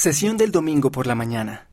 Sesión 0.00 0.36
del 0.36 0.52
domingo 0.52 0.92
por 0.92 1.08
la 1.08 1.16
mañana. 1.16 1.72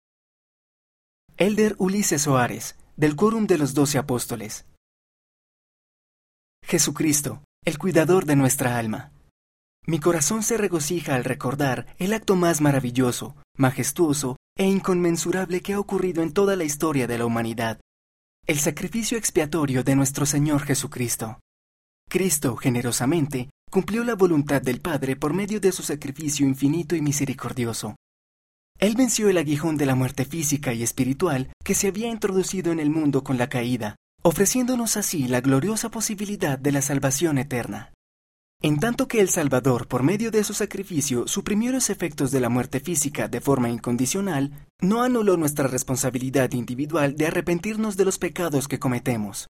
Elder 1.38 1.76
Ulises 1.78 2.24
Soares, 2.24 2.76
del 2.98 3.16
Quórum 3.16 3.46
de 3.46 3.60
los 3.60 3.76
Doce 3.76 4.00
Apóstoles. 4.00 4.66
Jesucristo, 6.64 7.44
el 7.66 7.78
cuidador 7.78 8.26
de 8.26 8.36
nuestra 8.36 8.80
alma. 8.80 9.12
Mi 9.86 10.00
corazón 10.00 10.42
se 10.42 10.58
regocija 10.58 11.14
al 11.14 11.24
recordar 11.24 11.86
el 12.00 12.14
acto 12.14 12.36
más 12.36 12.62
maravilloso, 12.62 13.36
majestuoso 13.58 14.38
e 14.58 14.66
inconmensurable 14.66 15.62
que 15.62 15.74
ha 15.74 15.80
ocurrido 15.80 16.24
en 16.24 16.34
toda 16.34 16.56
la 16.56 16.64
historia 16.64 17.06
de 17.06 17.20
la 17.20 17.28
humanidad, 17.28 17.80
el 18.48 18.58
sacrificio 18.58 19.20
expiatorio 19.20 19.84
de 19.84 19.96
nuestro 19.96 20.26
Señor 20.26 20.64
Jesucristo. 20.64 21.40
Cristo, 22.10 22.56
generosamente, 22.56 23.52
cumplió 23.70 24.04
la 24.04 24.16
voluntad 24.16 24.64
del 24.64 24.82
Padre 24.82 25.16
por 25.16 25.36
medio 25.36 25.60
de 25.60 25.72
su 25.72 25.84
sacrificio 25.84 26.48
infinito 26.48 26.96
y 26.96 27.04
misericordioso. 27.04 27.96
Él 28.80 28.96
venció 28.96 29.30
el 29.30 29.38
aguijón 29.38 29.78
de 29.78 29.86
la 29.86 29.96
muerte 29.96 30.26
física 30.26 30.74
y 30.74 30.84
espiritual 30.84 31.50
que 31.64 31.76
se 31.76 31.88
había 31.88 32.10
introducido 32.10 32.72
en 32.72 32.80
el 32.80 32.90
mundo 32.90 33.24
con 33.24 33.38
la 33.38 33.48
caída, 33.48 33.96
ofreciéndonos 34.22 34.98
así 34.98 35.28
la 35.28 35.42
gloriosa 35.42 35.90
posibilidad 35.90 36.60
de 36.60 36.72
la 36.72 36.82
salvación 36.82 37.38
eterna. 37.38 37.94
En 38.62 38.80
tanto 38.80 39.08
que 39.08 39.20
el 39.22 39.30
Salvador, 39.30 39.88
por 39.88 40.02
medio 40.02 40.32
de 40.32 40.44
su 40.44 40.54
sacrificio, 40.54 41.28
suprimió 41.28 41.72
los 41.72 41.90
efectos 41.90 42.32
de 42.32 42.40
la 42.40 42.50
muerte 42.50 42.80
física 42.80 43.28
de 43.28 43.42
forma 43.42 43.70
incondicional, 43.70 44.52
no 44.82 45.04
anuló 45.04 45.38
nuestra 45.38 45.68
responsabilidad 45.68 46.52
individual 46.54 47.16
de 47.16 47.28
arrepentirnos 47.28 47.96
de 47.96 48.06
los 48.06 48.18
pecados 48.18 48.68
que 48.68 48.80
cometemos. 48.80 49.48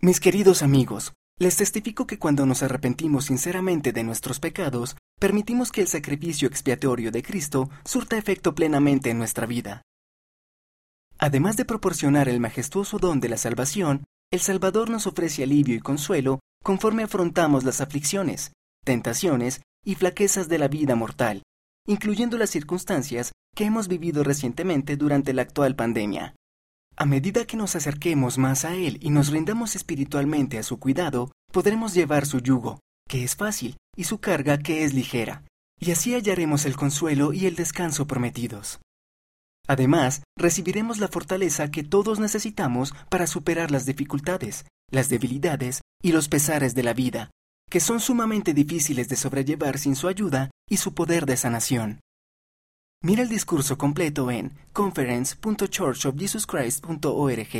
Mis 0.00 0.20
queridos 0.20 0.62
amigos, 0.62 1.14
les 1.38 1.56
testifico 1.56 2.06
que 2.06 2.18
cuando 2.18 2.46
nos 2.46 2.62
arrepentimos 2.62 3.26
sinceramente 3.26 3.92
de 3.92 4.04
nuestros 4.04 4.40
pecados, 4.40 4.96
permitimos 5.20 5.70
que 5.70 5.82
el 5.82 5.88
sacrificio 5.88 6.48
expiatorio 6.48 7.10
de 7.10 7.22
Cristo 7.22 7.68
surta 7.84 8.16
efecto 8.16 8.54
plenamente 8.54 9.10
en 9.10 9.18
nuestra 9.18 9.46
vida. 9.46 9.82
Además 11.18 11.56
de 11.56 11.64
proporcionar 11.64 12.28
el 12.28 12.40
majestuoso 12.40 12.98
don 12.98 13.20
de 13.20 13.28
la 13.28 13.36
salvación, 13.36 14.04
el 14.30 14.40
Salvador 14.40 14.90
nos 14.90 15.06
ofrece 15.06 15.42
alivio 15.42 15.74
y 15.74 15.80
consuelo 15.80 16.40
conforme 16.62 17.02
afrontamos 17.02 17.64
las 17.64 17.80
aflicciones, 17.80 18.52
tentaciones 18.84 19.60
y 19.84 19.94
flaquezas 19.94 20.48
de 20.48 20.58
la 20.58 20.68
vida 20.68 20.94
mortal, 20.94 21.42
incluyendo 21.86 22.38
las 22.38 22.50
circunstancias 22.50 23.32
que 23.54 23.64
hemos 23.64 23.88
vivido 23.88 24.24
recientemente 24.24 24.96
durante 24.96 25.32
la 25.32 25.42
actual 25.42 25.76
pandemia. 25.76 26.34
A 26.98 27.04
medida 27.04 27.44
que 27.44 27.58
nos 27.58 27.76
acerquemos 27.76 28.38
más 28.38 28.64
a 28.64 28.74
Él 28.74 28.98
y 29.02 29.10
nos 29.10 29.28
rindamos 29.28 29.76
espiritualmente 29.76 30.58
a 30.58 30.62
su 30.62 30.78
cuidado, 30.78 31.30
podremos 31.52 31.92
llevar 31.92 32.24
su 32.24 32.40
yugo, 32.40 32.80
que 33.06 33.22
es 33.22 33.36
fácil, 33.36 33.76
y 33.94 34.04
su 34.04 34.18
carga, 34.18 34.56
que 34.58 34.82
es 34.82 34.94
ligera, 34.94 35.42
y 35.78 35.90
así 35.90 36.14
hallaremos 36.14 36.64
el 36.64 36.74
consuelo 36.74 37.34
y 37.34 37.44
el 37.44 37.54
descanso 37.54 38.06
prometidos. 38.06 38.80
Además, 39.68 40.22
recibiremos 40.38 40.98
la 40.98 41.08
fortaleza 41.08 41.70
que 41.70 41.82
todos 41.82 42.18
necesitamos 42.18 42.94
para 43.10 43.26
superar 43.26 43.70
las 43.70 43.84
dificultades, 43.84 44.64
las 44.90 45.10
debilidades 45.10 45.82
y 46.02 46.12
los 46.12 46.28
pesares 46.28 46.74
de 46.74 46.82
la 46.82 46.94
vida, 46.94 47.30
que 47.68 47.80
son 47.80 48.00
sumamente 48.00 48.54
difíciles 48.54 49.08
de 49.10 49.16
sobrellevar 49.16 49.76
sin 49.78 49.96
su 49.96 50.08
ayuda 50.08 50.50
y 50.66 50.78
su 50.78 50.94
poder 50.94 51.26
de 51.26 51.36
sanación. 51.36 52.00
Mira 53.02 53.22
el 53.22 53.28
discurso 53.28 53.76
completo 53.76 54.30
en 54.30 54.52
conference.churchofjesuschrist.org. 54.72 57.56